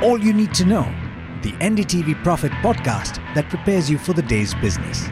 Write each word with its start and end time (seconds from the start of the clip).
All 0.00 0.16
you 0.16 0.32
need 0.32 0.54
to 0.54 0.64
know 0.64 0.84
the 1.42 1.50
NDTV 1.54 2.22
Profit 2.22 2.52
podcast 2.62 3.16
that 3.34 3.48
prepares 3.48 3.90
you 3.90 3.98
for 3.98 4.12
the 4.12 4.22
day's 4.22 4.54
business. 4.54 5.08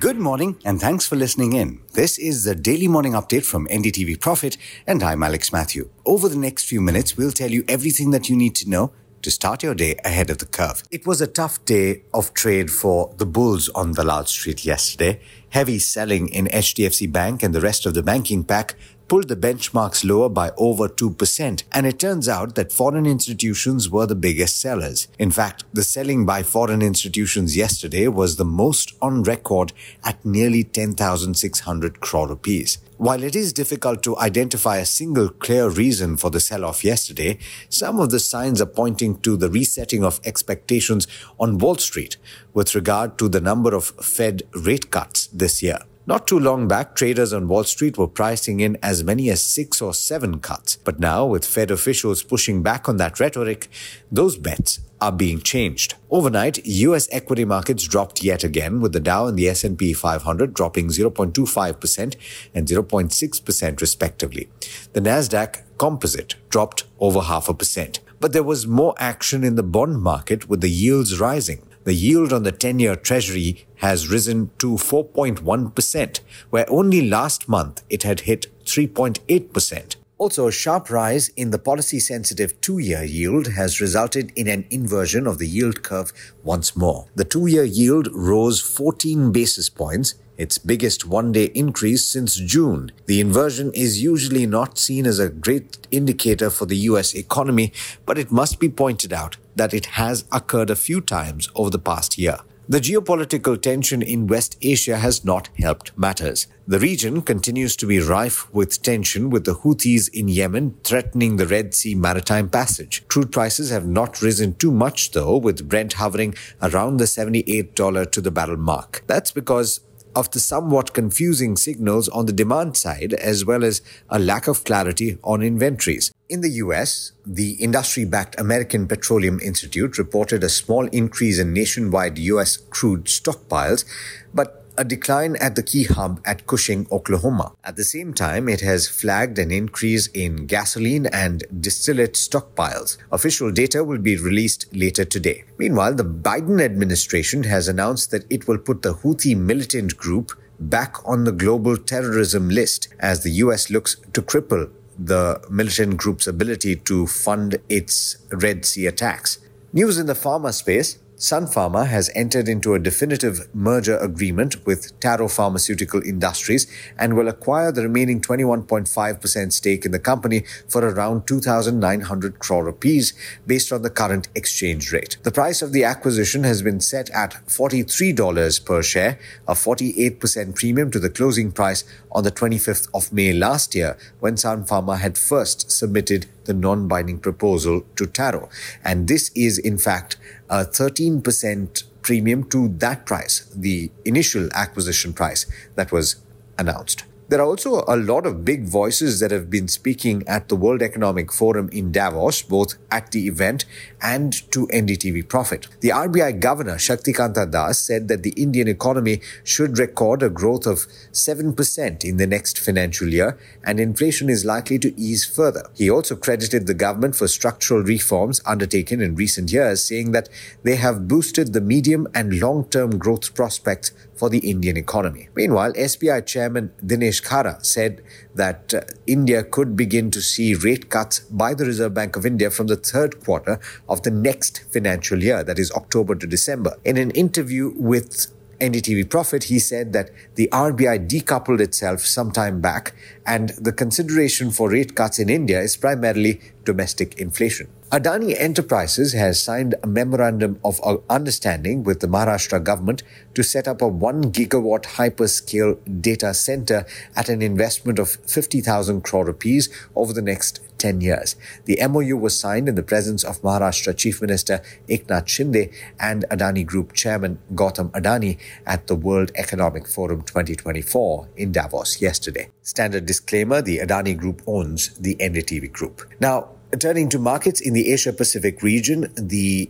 Good 0.00 0.16
morning 0.16 0.58
and 0.64 0.80
thanks 0.80 1.06
for 1.06 1.14
listening 1.14 1.52
in. 1.52 1.80
This 1.92 2.18
is 2.18 2.42
the 2.42 2.56
daily 2.56 2.88
morning 2.88 3.12
update 3.12 3.44
from 3.44 3.68
NDTV 3.68 4.20
Profit 4.20 4.56
and 4.84 5.00
I'm 5.04 5.22
Alex 5.22 5.52
Mathew. 5.52 5.90
Over 6.04 6.28
the 6.28 6.36
next 6.36 6.64
few 6.64 6.80
minutes, 6.80 7.16
we'll 7.16 7.30
tell 7.30 7.52
you 7.52 7.62
everything 7.68 8.10
that 8.10 8.28
you 8.28 8.34
need 8.34 8.56
to 8.56 8.68
know 8.68 8.90
to 9.22 9.30
start 9.30 9.62
your 9.62 9.74
day 9.76 9.94
ahead 10.04 10.28
of 10.28 10.38
the 10.38 10.46
curve. 10.46 10.82
It 10.90 11.06
was 11.06 11.20
a 11.20 11.28
tough 11.28 11.64
day 11.64 12.02
of 12.12 12.34
trade 12.34 12.70
for 12.72 13.14
the 13.16 13.26
bulls 13.26 13.68
on 13.76 13.92
Dalal 13.92 14.24
Street 14.24 14.64
yesterday. 14.64 15.20
Heavy 15.50 15.80
selling 15.80 16.28
in 16.28 16.46
HDFC 16.46 17.10
Bank 17.10 17.42
and 17.42 17.52
the 17.52 17.60
rest 17.60 17.84
of 17.84 17.92
the 17.94 18.04
banking 18.04 18.44
pack 18.44 18.76
pulled 19.08 19.26
the 19.26 19.34
benchmarks 19.34 20.08
lower 20.08 20.28
by 20.28 20.52
over 20.56 20.88
2%, 20.88 21.62
and 21.72 21.84
it 21.84 21.98
turns 21.98 22.28
out 22.28 22.54
that 22.54 22.72
foreign 22.72 23.04
institutions 23.06 23.90
were 23.90 24.06
the 24.06 24.14
biggest 24.14 24.60
sellers. 24.60 25.08
In 25.18 25.32
fact, 25.32 25.64
the 25.72 25.82
selling 25.82 26.24
by 26.24 26.44
foreign 26.44 26.80
institutions 26.80 27.56
yesterday 27.56 28.06
was 28.06 28.36
the 28.36 28.44
most 28.44 28.94
on 29.02 29.24
record 29.24 29.72
at 30.04 30.24
nearly 30.24 30.62
10,600 30.62 31.98
crore 31.98 32.28
rupees. 32.28 32.78
While 32.98 33.24
it 33.24 33.34
is 33.34 33.54
difficult 33.54 34.02
to 34.02 34.18
identify 34.18 34.76
a 34.76 34.84
single 34.84 35.30
clear 35.30 35.70
reason 35.70 36.18
for 36.18 36.30
the 36.30 36.38
sell 36.38 36.66
off 36.66 36.84
yesterday, 36.84 37.38
some 37.70 37.98
of 37.98 38.10
the 38.10 38.20
signs 38.20 38.60
are 38.60 38.66
pointing 38.66 39.18
to 39.22 39.38
the 39.38 39.48
resetting 39.48 40.04
of 40.04 40.20
expectations 40.22 41.08
on 41.40 41.56
Wall 41.56 41.76
Street 41.76 42.18
with 42.52 42.74
regard 42.74 43.16
to 43.16 43.28
the 43.30 43.40
number 43.40 43.74
of 43.74 43.86
Fed 44.02 44.42
rate 44.52 44.90
cuts 44.90 45.28
this 45.40 45.62
year. 45.62 45.80
Not 46.06 46.26
too 46.26 46.38
long 46.38 46.66
back, 46.66 46.96
traders 46.96 47.32
on 47.32 47.46
Wall 47.46 47.64
Street 47.64 47.98
were 47.98 48.08
pricing 48.08 48.60
in 48.60 48.78
as 48.82 49.04
many 49.04 49.28
as 49.30 49.42
six 49.42 49.82
or 49.82 49.92
seven 49.92 50.40
cuts. 50.40 50.76
But 50.76 50.98
now, 50.98 51.26
with 51.26 51.44
Fed 51.44 51.70
officials 51.70 52.22
pushing 52.22 52.62
back 52.62 52.88
on 52.88 52.96
that 52.96 53.20
rhetoric, 53.20 53.68
those 54.10 54.36
bets 54.36 54.80
are 55.00 55.12
being 55.12 55.40
changed. 55.40 55.94
Overnight, 56.10 56.64
US 56.66 57.08
equity 57.12 57.44
markets 57.44 57.84
dropped 57.84 58.24
yet 58.24 58.42
again 58.42 58.80
with 58.80 58.92
the 58.92 59.00
Dow 59.00 59.26
and 59.26 59.38
the 59.38 59.48
S&P 59.48 59.92
500 59.92 60.52
dropping 60.52 60.88
0.25% 60.88 62.16
and 62.54 62.66
0.6% 62.66 63.80
respectively. 63.80 64.48
The 64.92 65.00
Nasdaq 65.00 65.62
Composite 65.78 66.34
dropped 66.48 66.84
over 66.98 67.20
half 67.20 67.48
a 67.48 67.54
percent. 67.54 68.00
But 68.18 68.32
there 68.32 68.42
was 68.42 68.66
more 68.66 68.94
action 68.98 69.44
in 69.44 69.54
the 69.54 69.62
bond 69.62 70.02
market 70.02 70.48
with 70.48 70.60
the 70.60 70.70
yields 70.70 71.20
rising 71.20 71.62
the 71.84 71.94
yield 71.94 72.32
on 72.32 72.42
the 72.42 72.52
10 72.52 72.78
year 72.78 72.96
Treasury 72.96 73.66
has 73.76 74.08
risen 74.08 74.50
to 74.58 74.72
4.1%, 74.72 76.20
where 76.50 76.70
only 76.70 77.08
last 77.08 77.48
month 77.48 77.82
it 77.88 78.02
had 78.02 78.20
hit 78.20 78.46
3.8%. 78.64 79.96
Also, 80.18 80.46
a 80.46 80.52
sharp 80.52 80.90
rise 80.90 81.28
in 81.30 81.50
the 81.50 81.58
policy 81.58 81.98
sensitive 81.98 82.60
two 82.60 82.76
year 82.76 83.02
yield 83.02 83.46
has 83.46 83.80
resulted 83.80 84.30
in 84.36 84.48
an 84.48 84.66
inversion 84.68 85.26
of 85.26 85.38
the 85.38 85.46
yield 85.46 85.82
curve 85.82 86.12
once 86.44 86.76
more. 86.76 87.06
The 87.14 87.24
two 87.24 87.46
year 87.46 87.64
yield 87.64 88.08
rose 88.12 88.60
14 88.60 89.32
basis 89.32 89.70
points 89.70 90.16
its 90.40 90.56
biggest 90.56 91.06
one 91.06 91.32
day 91.32 91.44
increase 91.54 92.04
since 92.06 92.34
June. 92.34 92.92
The 93.04 93.20
inversion 93.20 93.72
is 93.74 94.02
usually 94.02 94.46
not 94.46 94.78
seen 94.78 95.06
as 95.06 95.18
a 95.18 95.28
great 95.28 95.86
indicator 95.90 96.48
for 96.48 96.64
the 96.64 96.78
US 96.90 97.14
economy, 97.14 97.72
but 98.06 98.18
it 98.18 98.30
must 98.30 98.58
be 98.58 98.68
pointed 98.68 99.12
out 99.12 99.36
that 99.56 99.74
it 99.74 99.86
has 99.86 100.24
occurred 100.32 100.70
a 100.70 100.76
few 100.76 101.00
times 101.00 101.48
over 101.54 101.70
the 101.70 101.78
past 101.78 102.18
year. 102.18 102.38
The 102.70 102.80
geopolitical 102.80 103.60
tension 103.60 104.00
in 104.00 104.28
West 104.28 104.56
Asia 104.62 104.98
has 104.98 105.24
not 105.24 105.48
helped 105.58 105.98
matters. 105.98 106.46
The 106.68 106.78
region 106.78 107.20
continues 107.20 107.74
to 107.74 107.86
be 107.86 107.98
rife 107.98 108.48
with 108.54 108.80
tension 108.80 109.28
with 109.28 109.44
the 109.44 109.56
Houthis 109.56 110.08
in 110.14 110.28
Yemen 110.28 110.76
threatening 110.84 111.36
the 111.36 111.48
Red 111.48 111.74
Sea 111.74 111.96
maritime 111.96 112.48
passage. 112.48 113.02
Crude 113.08 113.32
prices 113.32 113.70
have 113.70 113.88
not 113.88 114.22
risen 114.22 114.54
too 114.54 114.70
much 114.70 115.10
though, 115.10 115.36
with 115.36 115.68
Brent 115.68 115.94
hovering 115.94 116.36
around 116.62 116.98
the 116.98 117.06
$78 117.06 118.12
to 118.12 118.20
the 118.20 118.30
barrel 118.30 118.56
mark. 118.56 119.02
That's 119.08 119.32
because 119.32 119.80
of 120.14 120.30
the 120.30 120.38
somewhat 120.38 120.94
confusing 120.94 121.56
signals 121.56 122.08
on 122.10 122.26
the 122.26 122.32
demand 122.32 122.76
side, 122.76 123.14
as 123.14 123.44
well 123.44 123.64
as 123.64 123.82
a 124.08 124.20
lack 124.20 124.46
of 124.46 124.62
clarity 124.62 125.18
on 125.24 125.42
inventories. 125.42 126.12
In 126.30 126.42
the 126.42 126.62
US, 126.64 127.10
the 127.26 127.54
industry 127.54 128.04
backed 128.04 128.38
American 128.38 128.86
Petroleum 128.86 129.40
Institute 129.40 129.98
reported 129.98 130.44
a 130.44 130.48
small 130.48 130.86
increase 130.86 131.40
in 131.40 131.52
nationwide 131.52 132.20
US 132.20 132.56
crude 132.56 133.06
stockpiles, 133.06 133.84
but 134.32 134.64
a 134.78 134.84
decline 134.84 135.34
at 135.40 135.56
the 135.56 135.62
key 135.64 135.82
hub 135.82 136.20
at 136.24 136.46
Cushing, 136.46 136.86
Oklahoma. 136.92 137.54
At 137.64 137.74
the 137.74 137.82
same 137.82 138.14
time, 138.14 138.48
it 138.48 138.60
has 138.60 138.86
flagged 138.86 139.40
an 139.40 139.50
increase 139.50 140.06
in 140.06 140.46
gasoline 140.46 141.06
and 141.06 141.42
distillate 141.60 142.14
stockpiles. 142.14 142.96
Official 143.10 143.50
data 143.50 143.82
will 143.82 143.98
be 143.98 144.16
released 144.16 144.72
later 144.72 145.04
today. 145.04 145.42
Meanwhile, 145.58 145.94
the 145.94 146.04
Biden 146.04 146.62
administration 146.62 147.42
has 147.42 147.66
announced 147.66 148.12
that 148.12 148.30
it 148.30 148.46
will 148.46 148.58
put 148.58 148.82
the 148.82 148.94
Houthi 148.94 149.36
militant 149.36 149.96
group 149.96 150.30
back 150.60 150.94
on 151.04 151.24
the 151.24 151.32
global 151.32 151.76
terrorism 151.76 152.48
list 152.50 152.86
as 153.00 153.24
the 153.24 153.30
US 153.42 153.68
looks 153.68 153.96
to 154.12 154.22
cripple 154.22 154.70
the 155.00 155.40
militant 155.48 155.96
group's 155.96 156.26
ability 156.26 156.76
to 156.76 157.06
fund 157.06 157.56
its 157.68 158.18
Red 158.30 158.64
Sea 158.64 158.86
attacks. 158.86 159.38
News 159.72 159.98
in 159.98 160.06
the 160.06 160.14
pharma 160.14 160.52
space. 160.52 160.98
Sun 161.20 161.48
Pharma 161.48 161.86
has 161.86 162.10
entered 162.14 162.48
into 162.48 162.72
a 162.72 162.78
definitive 162.78 163.54
merger 163.54 163.98
agreement 163.98 164.64
with 164.64 164.98
Taro 165.00 165.28
Pharmaceutical 165.28 166.00
Industries 166.02 166.66
and 166.98 167.14
will 167.14 167.28
acquire 167.28 167.70
the 167.70 167.82
remaining 167.82 168.22
21.5% 168.22 169.52
stake 169.52 169.84
in 169.84 169.92
the 169.92 169.98
company 169.98 170.44
for 170.66 170.82
around 170.82 171.26
2,900 171.26 172.38
crore 172.38 172.64
rupees 172.64 173.12
based 173.46 173.70
on 173.70 173.82
the 173.82 173.90
current 173.90 174.28
exchange 174.34 174.92
rate. 174.92 175.18
The 175.22 175.30
price 175.30 175.60
of 175.60 175.72
the 175.72 175.84
acquisition 175.84 176.42
has 176.44 176.62
been 176.62 176.80
set 176.80 177.10
at 177.10 177.32
$43 177.46 178.64
per 178.64 178.82
share, 178.82 179.18
a 179.46 179.52
48% 179.52 180.54
premium 180.54 180.90
to 180.90 180.98
the 180.98 181.10
closing 181.10 181.52
price 181.52 181.84
on 182.12 182.24
the 182.24 182.32
25th 182.32 182.88
of 182.94 183.12
May 183.12 183.34
last 183.34 183.74
year 183.74 183.98
when 184.20 184.38
Sun 184.38 184.64
Pharma 184.64 184.98
had 184.98 185.18
first 185.18 185.70
submitted 185.70 186.28
the 186.50 186.54
non-binding 186.54 187.20
proposal 187.20 187.86
to 187.94 188.06
Taro. 188.06 188.48
And 188.82 189.06
this 189.06 189.30
is 189.36 189.56
in 189.56 189.78
fact 189.78 190.16
a 190.48 190.64
13% 190.64 191.84
premium 192.02 192.42
to 192.50 192.68
that 192.78 193.06
price, 193.06 193.48
the 193.54 193.92
initial 194.04 194.48
acquisition 194.52 195.12
price 195.12 195.46
that 195.76 195.92
was 195.92 196.16
announced. 196.58 197.04
There 197.30 197.40
are 197.40 197.46
also 197.46 197.84
a 197.86 197.96
lot 197.96 198.26
of 198.26 198.44
big 198.44 198.64
voices 198.64 199.20
that 199.20 199.30
have 199.30 199.48
been 199.48 199.68
speaking 199.68 200.26
at 200.26 200.48
the 200.48 200.56
World 200.56 200.82
Economic 200.82 201.32
Forum 201.32 201.68
in 201.72 201.92
Davos, 201.92 202.42
both 202.42 202.74
at 202.90 203.12
the 203.12 203.28
event 203.28 203.66
and 204.02 204.32
to 204.50 204.66
NDTV 204.66 205.28
Profit. 205.28 205.68
The 205.78 205.90
RBI 205.90 206.40
Governor 206.40 206.74
Shaktikanta 206.74 207.48
Das 207.48 207.78
said 207.78 208.08
that 208.08 208.24
the 208.24 208.30
Indian 208.30 208.66
economy 208.66 209.20
should 209.44 209.78
record 209.78 210.24
a 210.24 210.28
growth 210.28 210.66
of 210.66 210.88
7% 211.12 212.02
in 212.04 212.16
the 212.16 212.26
next 212.26 212.58
financial 212.58 213.06
year 213.06 213.38
and 213.62 213.78
inflation 213.78 214.28
is 214.28 214.44
likely 214.44 214.80
to 214.80 215.00
ease 215.00 215.24
further. 215.24 215.70
He 215.76 215.88
also 215.88 216.16
credited 216.16 216.66
the 216.66 216.74
government 216.74 217.14
for 217.14 217.28
structural 217.28 217.84
reforms 217.84 218.40
undertaken 218.44 219.00
in 219.00 219.14
recent 219.14 219.52
years, 219.52 219.84
saying 219.84 220.10
that 220.10 220.28
they 220.64 220.74
have 220.74 221.06
boosted 221.06 221.52
the 221.52 221.60
medium 221.60 222.08
and 222.12 222.40
long-term 222.40 222.98
growth 222.98 223.36
prospects 223.36 223.92
for 224.20 224.28
the 224.28 224.50
Indian 224.50 224.76
economy. 224.76 225.30
Meanwhile, 225.34 225.72
SBI 225.72 226.26
Chairman 226.26 226.72
Dinesh 226.84 227.22
Khara 227.22 227.64
said 227.64 228.02
that 228.34 228.74
uh, 228.74 228.82
India 229.06 229.42
could 229.42 229.74
begin 229.74 230.10
to 230.10 230.20
see 230.20 230.54
rate 230.54 230.90
cuts 230.90 231.20
by 231.20 231.54
the 231.54 231.64
Reserve 231.64 231.94
Bank 231.94 232.16
of 232.16 232.26
India 232.26 232.50
from 232.50 232.66
the 232.66 232.76
third 232.76 233.24
quarter 233.24 233.58
of 233.88 234.02
the 234.02 234.10
next 234.10 234.64
financial 234.70 235.22
year, 235.22 235.42
that 235.42 235.58
is 235.58 235.72
October 235.72 236.14
to 236.16 236.26
December. 236.26 236.76
In 236.84 236.98
an 236.98 237.12
interview 237.12 237.72
with 237.76 238.26
NDTV 238.60 239.08
Profit, 239.08 239.44
he 239.44 239.58
said 239.58 239.94
that 239.94 240.10
the 240.34 240.48
RBI 240.52 241.08
decoupled 241.08 241.60
itself 241.60 242.00
some 242.00 242.30
time 242.30 242.60
back, 242.60 242.92
and 243.24 243.48
the 243.50 243.72
consideration 243.72 244.50
for 244.50 244.68
rate 244.68 244.94
cuts 244.94 245.18
in 245.18 245.30
India 245.30 245.60
is 245.60 245.78
primarily 245.78 246.42
domestic 246.64 247.18
inflation. 247.18 247.68
Adani 247.90 248.36
Enterprises 248.38 249.14
has 249.14 249.42
signed 249.42 249.74
a 249.82 249.86
memorandum 249.86 250.60
of 250.64 250.80
uh, 250.84 250.98
understanding 251.08 251.82
with 251.82 251.98
the 251.98 252.06
Maharashtra 252.06 252.62
government 252.62 253.02
to 253.34 253.42
set 253.42 253.66
up 253.66 253.82
a 253.82 253.88
1 253.88 254.30
gigawatt 254.30 254.84
hyperscale 254.84 255.76
data 256.00 256.32
center 256.32 256.86
at 257.16 257.28
an 257.28 257.42
investment 257.42 257.98
of 257.98 258.10
50,000 258.28 259.02
crore 259.02 259.26
rupees 259.26 259.68
over 259.96 260.12
the 260.12 260.22
next 260.22 260.60
10 260.78 261.00
years. 261.00 261.36
The 261.64 261.78
MOU 261.88 262.16
was 262.16 262.38
signed 262.38 262.68
in 262.68 262.74
the 262.74 262.82
presence 262.82 263.22
of 263.24 263.42
Maharashtra 263.42 263.96
Chief 263.96 264.20
Minister 264.22 264.62
Eknath 264.88 265.26
Shinde 265.26 265.72
and 265.98 266.24
Adani 266.30 266.64
Group 266.64 266.94
Chairman 266.94 267.38
Gautam 267.54 267.90
Adani 267.90 268.38
at 268.66 268.86
the 268.86 268.94
World 268.94 269.30
Economic 269.34 269.86
Forum 269.86 270.22
2024 270.22 271.28
in 271.36 271.52
Davos 271.52 272.00
yesterday. 272.00 272.48
Standard 272.70 273.04
disclaimer, 273.04 273.60
the 273.60 273.78
Adani 273.78 274.16
Group 274.16 274.42
owns 274.46 274.90
the 274.90 275.16
NDTV 275.16 275.72
Group. 275.72 276.02
Now, 276.20 276.50
Turning 276.78 277.08
to 277.08 277.18
markets 277.18 277.60
in 277.60 277.74
the 277.74 277.92
Asia 277.92 278.12
Pacific 278.12 278.62
region, 278.62 279.12
the 279.16 279.68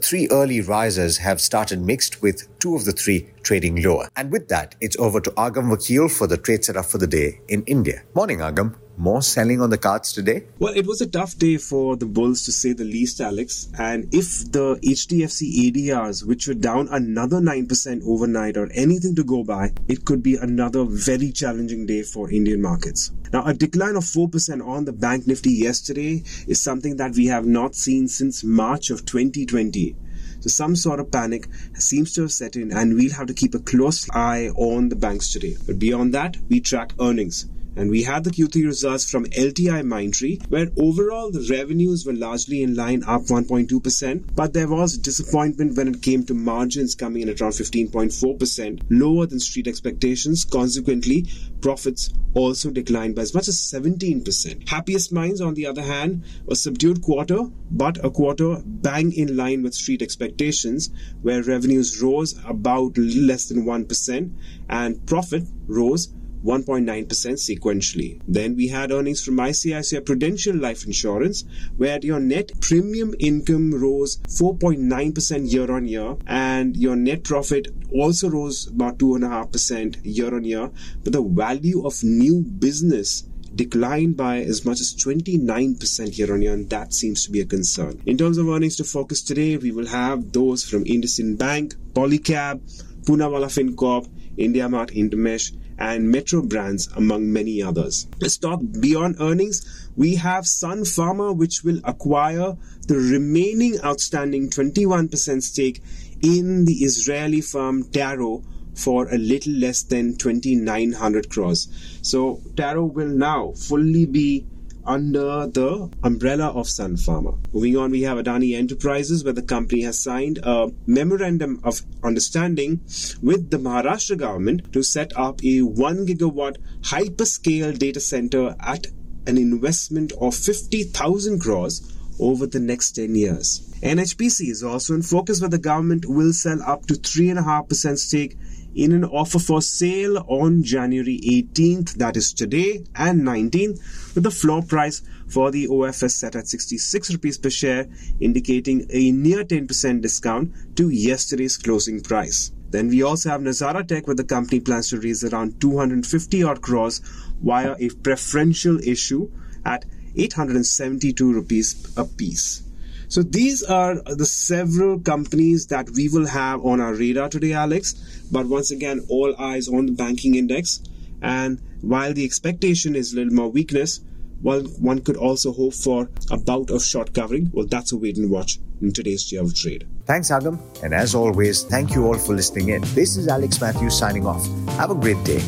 three 0.00 0.28
early 0.30 0.62
risers 0.62 1.18
have 1.18 1.42
started 1.42 1.78
mixed 1.78 2.22
with 2.22 2.48
two 2.58 2.74
of 2.74 2.86
the 2.86 2.92
three 2.92 3.28
trading 3.42 3.82
lower. 3.82 4.08
And 4.16 4.32
with 4.32 4.48
that, 4.48 4.74
it's 4.80 4.96
over 4.98 5.20
to 5.20 5.30
Agam 5.32 5.68
Vakil 5.68 6.10
for 6.10 6.26
the 6.26 6.38
trade 6.38 6.64
setup 6.64 6.86
for 6.86 6.96
the 6.96 7.06
day 7.06 7.40
in 7.48 7.64
India. 7.64 8.02
Morning, 8.14 8.38
Agam. 8.38 8.76
More 8.98 9.22
selling 9.22 9.60
on 9.60 9.70
the 9.70 9.78
cards 9.78 10.12
today? 10.12 10.44
Well, 10.58 10.74
it 10.74 10.86
was 10.86 11.00
a 11.00 11.06
tough 11.06 11.38
day 11.38 11.56
for 11.56 11.96
the 11.96 12.06
Bulls 12.06 12.44
to 12.44 12.52
say 12.52 12.72
the 12.72 12.84
least, 12.84 13.20
Alex. 13.20 13.68
And 13.78 14.12
if 14.12 14.50
the 14.50 14.76
HDFC 14.84 15.70
ADRs, 15.70 16.26
which 16.26 16.48
were 16.48 16.54
down 16.54 16.88
another 16.90 17.38
9% 17.40 18.02
overnight 18.04 18.56
or 18.56 18.68
anything 18.74 19.14
to 19.14 19.24
go 19.24 19.44
by, 19.44 19.72
it 19.86 20.04
could 20.04 20.22
be 20.22 20.36
another 20.36 20.84
very 20.84 21.30
challenging 21.30 21.86
day 21.86 22.02
for 22.02 22.30
Indian 22.30 22.60
markets. 22.60 23.12
Now, 23.32 23.44
a 23.46 23.54
decline 23.54 23.96
of 23.96 24.04
4% 24.04 24.66
on 24.66 24.84
the 24.84 24.92
Bank 24.92 25.26
Nifty 25.26 25.52
yesterday 25.52 26.24
is 26.46 26.60
something 26.60 26.96
that 26.96 27.14
we 27.14 27.26
have 27.26 27.46
not 27.46 27.74
seen 27.74 28.08
since 28.08 28.42
March 28.42 28.90
of 28.90 29.06
2020. 29.06 29.94
So 30.40 30.48
some 30.48 30.76
sort 30.76 31.00
of 31.00 31.10
panic 31.10 31.48
seems 31.74 32.12
to 32.14 32.22
have 32.22 32.32
set 32.32 32.56
in 32.56 32.72
and 32.72 32.94
we'll 32.94 33.12
have 33.12 33.26
to 33.26 33.34
keep 33.34 33.54
a 33.54 33.58
close 33.58 34.08
eye 34.10 34.50
on 34.56 34.88
the 34.88 34.96
banks 34.96 35.32
today. 35.32 35.56
But 35.66 35.78
beyond 35.78 36.14
that, 36.14 36.36
we 36.48 36.60
track 36.60 36.92
earnings. 37.00 37.46
And 37.78 37.90
we 37.90 38.02
had 38.02 38.24
the 38.24 38.30
Q3 38.30 38.64
results 38.64 39.08
from 39.08 39.26
LTI 39.26 39.86
Mindtree, 39.86 40.44
where 40.50 40.66
overall 40.76 41.30
the 41.30 41.46
revenues 41.48 42.04
were 42.04 42.12
largely 42.12 42.64
in 42.64 42.74
line, 42.74 43.04
up 43.04 43.22
1.2%, 43.26 44.34
but 44.34 44.52
there 44.52 44.66
was 44.66 44.98
disappointment 44.98 45.76
when 45.76 45.86
it 45.86 46.02
came 46.02 46.24
to 46.24 46.34
margins 46.34 46.96
coming 46.96 47.22
in 47.22 47.28
at 47.28 47.40
around 47.40 47.52
15.4%, 47.52 48.82
lower 48.90 49.26
than 49.26 49.38
street 49.38 49.68
expectations. 49.68 50.44
Consequently, 50.44 51.28
profits 51.60 52.12
also 52.34 52.72
declined 52.72 53.14
by 53.14 53.22
as 53.22 53.32
much 53.32 53.46
as 53.46 53.60
17%. 53.60 54.68
Happiest 54.68 55.12
Minds, 55.12 55.40
on 55.40 55.54
the 55.54 55.66
other 55.66 55.82
hand, 55.82 56.24
a 56.50 56.56
subdued 56.56 57.00
quarter, 57.00 57.44
but 57.70 58.04
a 58.04 58.10
quarter 58.10 58.60
bang 58.66 59.12
in 59.12 59.36
line 59.36 59.62
with 59.62 59.72
street 59.72 60.02
expectations, 60.02 60.90
where 61.22 61.44
revenues 61.44 62.02
rose 62.02 62.34
about 62.44 62.98
less 62.98 63.48
than 63.48 63.64
1% 63.64 64.32
and 64.68 65.06
profit 65.06 65.44
rose 65.68 66.08
1.9% 66.44 67.06
sequentially. 67.06 68.20
Then 68.28 68.56
we 68.56 68.68
had 68.68 68.92
earnings 68.92 69.24
from 69.24 69.36
ICICI 69.36 70.04
Prudential 70.04 70.56
Life 70.56 70.86
Insurance, 70.86 71.44
where 71.76 71.98
your 72.02 72.20
net 72.20 72.52
premium 72.60 73.14
income 73.18 73.72
rose 73.74 74.18
4.9% 74.28 75.52
year 75.52 75.70
on 75.70 75.86
year, 75.86 76.16
and 76.26 76.76
your 76.76 76.96
net 76.96 77.24
profit 77.24 77.68
also 77.92 78.30
rose 78.30 78.68
about 78.68 78.98
2.5% 78.98 79.98
year 80.04 80.34
on 80.34 80.44
year. 80.44 80.70
But 81.02 81.12
the 81.12 81.22
value 81.22 81.86
of 81.86 82.02
new 82.04 82.42
business 82.42 83.24
declined 83.54 84.16
by 84.16 84.38
as 84.38 84.64
much 84.64 84.80
as 84.80 84.94
29% 84.94 86.16
year 86.16 86.32
on 86.32 86.42
year, 86.42 86.52
and 86.52 86.70
that 86.70 86.94
seems 86.94 87.24
to 87.24 87.30
be 87.30 87.40
a 87.40 87.46
concern. 87.46 88.00
In 88.06 88.16
terms 88.16 88.38
of 88.38 88.48
earnings 88.48 88.76
to 88.76 88.84
focus 88.84 89.22
today, 89.22 89.56
we 89.56 89.72
will 89.72 89.86
have 89.86 90.32
those 90.32 90.64
from 90.64 90.84
IndusInd 90.84 91.38
Bank, 91.38 91.74
Polycab, 91.92 92.60
Poonawalla 93.04 93.48
FinCorp, 93.48 94.08
IndiaMart 94.38 94.90
Intermesh, 94.96 95.52
and 95.78 96.10
Metro 96.10 96.42
Brands, 96.42 96.88
among 96.96 97.32
many 97.32 97.62
others. 97.62 98.08
Let's 98.20 98.36
talk 98.36 98.60
beyond 98.80 99.16
earnings. 99.20 99.90
We 99.96 100.16
have 100.16 100.46
Sun 100.46 100.80
Pharma, 100.80 101.36
which 101.36 101.62
will 101.62 101.80
acquire 101.84 102.56
the 102.86 102.96
remaining 102.96 103.78
outstanding 103.84 104.50
21% 104.50 105.42
stake 105.42 105.82
in 106.22 106.64
the 106.64 106.74
Israeli 106.84 107.40
firm 107.40 107.84
Taro 107.90 108.42
for 108.74 109.08
a 109.08 109.18
little 109.18 109.52
less 109.52 109.82
than 109.82 110.16
2900 110.16 111.30
crores. 111.30 111.68
So 112.02 112.40
Taro 112.56 112.84
will 112.84 113.08
now 113.08 113.52
fully 113.52 114.06
be 114.06 114.46
under 114.88 115.46
the 115.46 115.90
umbrella 116.02 116.46
of 116.48 116.66
Sun 116.66 116.96
Pharma. 116.96 117.38
Moving 117.52 117.76
on, 117.76 117.90
we 117.90 118.02
have 118.02 118.16
Adani 118.16 118.56
Enterprises, 118.56 119.22
where 119.22 119.34
the 119.34 119.42
company 119.42 119.82
has 119.82 120.02
signed 120.02 120.38
a 120.42 120.72
memorandum 120.86 121.60
of 121.62 121.82
understanding 122.02 122.80
with 123.22 123.50
the 123.50 123.58
Maharashtra 123.58 124.16
government 124.16 124.72
to 124.72 124.82
set 124.82 125.14
up 125.14 125.44
a 125.44 125.60
1 125.60 126.06
gigawatt 126.06 126.56
hyperscale 126.80 127.78
data 127.78 128.00
center 128.00 128.56
at 128.60 128.86
an 129.26 129.36
investment 129.36 130.12
of 130.20 130.34
50,000 130.34 131.38
crores 131.38 131.94
over 132.18 132.46
the 132.46 132.58
next 132.58 132.92
10 132.92 133.14
years. 133.14 133.64
NHPC 133.82 134.48
is 134.48 134.64
also 134.64 134.94
in 134.94 135.02
focus 135.02 135.40
where 135.40 135.50
the 135.50 135.58
government 135.58 136.06
will 136.08 136.32
sell 136.32 136.62
up 136.62 136.86
to 136.86 136.94
3.5% 136.94 137.98
stake 137.98 138.36
in 138.78 138.92
an 138.92 139.04
offer 139.04 139.40
for 139.40 139.60
sale 139.60 140.24
on 140.28 140.62
January 140.62 141.18
18th, 141.24 141.94
that 141.94 142.16
is 142.16 142.32
today, 142.32 142.84
and 142.94 143.22
19th, 143.22 144.14
with 144.14 144.22
the 144.22 144.30
floor 144.30 144.62
price 144.62 145.02
for 145.26 145.50
the 145.50 145.66
OFS 145.66 146.12
set 146.12 146.36
at 146.36 146.46
66 146.46 147.10
rupees 147.10 147.38
per 147.38 147.50
share, 147.50 147.88
indicating 148.20 148.86
a 148.90 149.10
near 149.10 149.42
10% 149.42 150.00
discount 150.00 150.76
to 150.76 150.90
yesterday's 150.90 151.56
closing 151.56 152.00
price. 152.00 152.52
Then 152.70 152.86
we 152.86 153.02
also 153.02 153.30
have 153.30 153.40
Nazara 153.40 153.86
Tech, 153.86 154.06
where 154.06 154.14
the 154.14 154.22
company 154.22 154.60
plans 154.60 154.90
to 154.90 155.00
raise 155.00 155.24
around 155.24 155.60
250 155.60 156.44
odd 156.44 156.62
crores 156.62 157.00
via 157.42 157.74
a 157.80 157.88
preferential 157.88 158.78
issue 158.78 159.28
at 159.64 159.86
872 160.14 161.32
rupees 161.32 161.94
a 161.96 162.04
piece. 162.04 162.62
So 163.08 163.22
these 163.22 163.62
are 163.62 164.02
the 164.02 164.26
several 164.26 165.00
companies 165.00 165.66
that 165.68 165.88
we 165.90 166.08
will 166.08 166.26
have 166.26 166.64
on 166.64 166.80
our 166.80 166.94
radar 166.94 167.28
today, 167.28 167.54
Alex. 167.54 167.94
But 168.30 168.46
once 168.46 168.70
again, 168.70 169.04
all 169.08 169.34
eyes 169.38 169.68
on 169.68 169.86
the 169.86 169.92
banking 169.92 170.34
index. 170.34 170.80
And 171.22 171.60
while 171.80 172.12
the 172.12 172.24
expectation 172.24 172.94
is 172.94 173.12
a 173.12 173.16
little 173.16 173.32
more 173.32 173.48
weakness, 173.50 174.00
well, 174.42 174.62
one 174.78 175.00
could 175.00 175.16
also 175.16 175.52
hope 175.52 175.74
for 175.74 176.08
a 176.30 176.36
bout 176.36 176.70
of 176.70 176.84
short 176.84 177.12
covering. 177.14 177.50
Well, 177.52 177.66
that's 177.66 177.92
a 177.92 177.96
wait 177.96 178.18
and 178.18 178.30
watch 178.30 178.58
in 178.80 178.92
today's 178.92 179.28
day 179.28 179.38
of 179.38 179.54
trade. 179.54 179.86
Thanks, 180.04 180.30
Agam. 180.30 180.60
And 180.82 180.94
as 180.94 181.14
always, 181.14 181.64
thank 181.64 181.94
you 181.94 182.06
all 182.06 182.18
for 182.18 182.34
listening 182.34 182.68
in. 182.68 182.82
This 182.94 183.16
is 183.16 183.26
Alex 183.26 183.60
Mathews 183.60 183.98
signing 183.98 184.26
off. 184.26 184.46
Have 184.76 184.90
a 184.90 184.94
great 184.94 185.22
day. 185.24 185.42